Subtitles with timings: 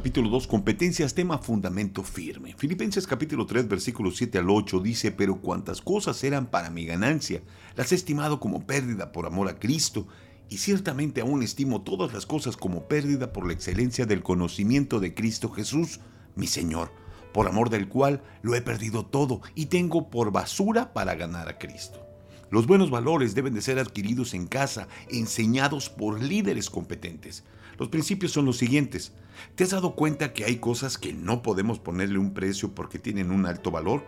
[0.00, 2.54] Capítulo 2, competencias, tema fundamento firme.
[2.56, 7.42] Filipenses capítulo 3, versículos 7 al 8 dice, pero cuantas cosas eran para mi ganancia,
[7.76, 10.06] las he estimado como pérdida por amor a Cristo,
[10.48, 15.12] y ciertamente aún estimo todas las cosas como pérdida por la excelencia del conocimiento de
[15.12, 16.00] Cristo Jesús,
[16.34, 16.90] mi Señor,
[17.34, 21.58] por amor del cual lo he perdido todo y tengo por basura para ganar a
[21.58, 22.09] Cristo.
[22.50, 27.44] Los buenos valores deben de ser adquiridos en casa, enseñados por líderes competentes.
[27.78, 29.12] Los principios son los siguientes.
[29.54, 33.30] ¿Te has dado cuenta que hay cosas que no podemos ponerle un precio porque tienen
[33.30, 34.04] un alto valor?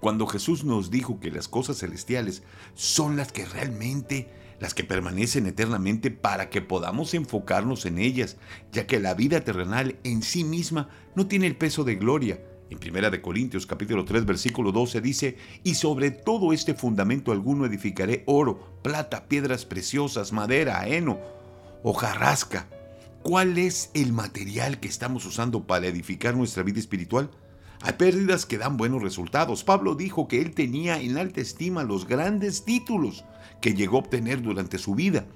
[0.00, 2.42] Cuando Jesús nos dijo que las cosas celestiales
[2.74, 8.36] son las que realmente, las que permanecen eternamente para que podamos enfocarnos en ellas,
[8.70, 12.38] ya que la vida terrenal en sí misma no tiene el peso de gloria,
[12.70, 17.66] en Primera de Corintios capítulo 3 versículo 12 dice, y sobre todo este fundamento alguno
[17.66, 21.18] edificaré oro, plata, piedras preciosas, madera, heno,
[21.82, 22.68] hojarasca.
[23.22, 27.30] ¿Cuál es el material que estamos usando para edificar nuestra vida espiritual?
[27.82, 29.64] Hay pérdidas que dan buenos resultados.
[29.64, 33.24] Pablo dijo que él tenía en alta estima los grandes títulos
[33.60, 35.26] que llegó a obtener durante su vida.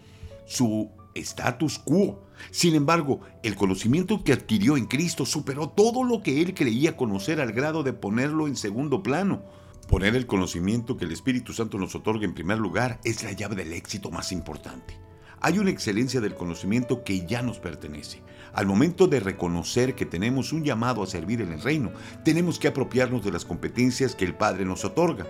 [0.46, 2.22] Su status quo.
[2.50, 7.40] Sin embargo, el conocimiento que adquirió en Cristo superó todo lo que él creía conocer
[7.40, 9.42] al grado de ponerlo en segundo plano.
[9.88, 13.56] Poner el conocimiento que el Espíritu Santo nos otorga en primer lugar es la llave
[13.56, 14.98] del éxito más importante.
[15.40, 18.22] Hay una excelencia del conocimiento que ya nos pertenece.
[18.52, 21.90] Al momento de reconocer que tenemos un llamado a servir en el reino,
[22.24, 25.26] tenemos que apropiarnos de las competencias que el Padre nos otorga.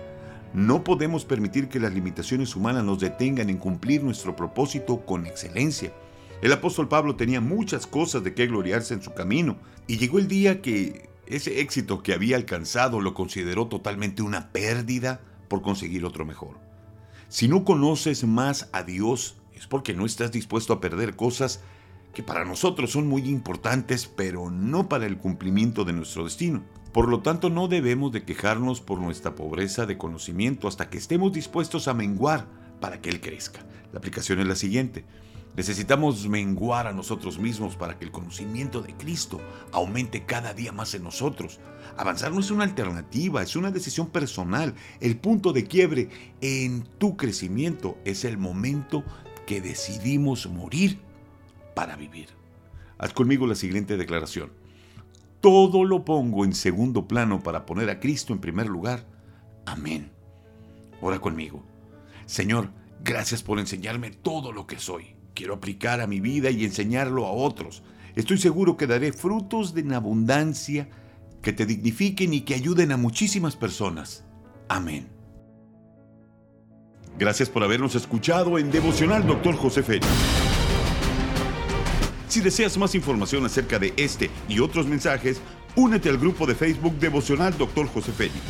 [0.53, 5.91] No podemos permitir que las limitaciones humanas nos detengan en cumplir nuestro propósito con excelencia.
[6.43, 10.27] El apóstol Pablo tenía muchas cosas de qué gloriarse en su camino, y llegó el
[10.27, 16.23] día que ese éxito que había alcanzado lo consideró totalmente una pérdida por conseguir otro
[16.23, 16.59] mejor.
[17.29, 21.61] Si no conoces más a Dios, es porque no estás dispuesto a perder cosas
[22.13, 26.61] que para nosotros son muy importantes, pero no para el cumplimiento de nuestro destino.
[26.93, 31.33] Por lo tanto, no debemos de quejarnos por nuestra pobreza de conocimiento hasta que estemos
[31.33, 32.45] dispuestos a menguar
[32.79, 33.61] para que Él crezca.
[33.91, 35.03] La aplicación es la siguiente.
[35.57, 40.93] Necesitamos menguar a nosotros mismos para que el conocimiento de Cristo aumente cada día más
[40.93, 41.59] en nosotros.
[41.97, 44.75] Avanzar no es una alternativa, es una decisión personal.
[44.99, 46.09] El punto de quiebre
[46.41, 49.03] en tu crecimiento es el momento
[49.47, 50.99] que decidimos morir
[51.73, 52.29] para vivir.
[52.99, 54.62] Haz conmigo la siguiente declaración
[55.43, 59.05] todo lo pongo en segundo plano para poner a Cristo en primer lugar.
[59.65, 60.09] Amén.
[61.01, 61.61] Ora conmigo.
[62.25, 62.69] Señor,
[63.03, 65.17] gracias por enseñarme todo lo que soy.
[65.33, 67.83] Quiero aplicar a mi vida y enseñarlo a otros.
[68.15, 70.87] Estoy seguro que daré frutos de abundancia
[71.41, 74.23] que te dignifiquen y que ayuden a muchísimas personas.
[74.69, 75.09] Amén.
[77.19, 79.57] Gracias por habernos escuchado en Devocional Dr.
[79.57, 80.07] José Félix.
[82.33, 85.39] Si deseas más información acerca de este y otros mensajes,
[85.75, 87.85] únete al grupo de Facebook Devocional Dr.
[87.89, 88.41] José Félix.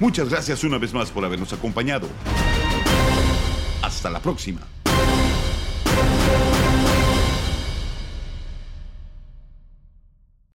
[0.00, 2.08] Muchas gracias una vez más por habernos acompañado.
[3.82, 4.62] Hasta la próxima.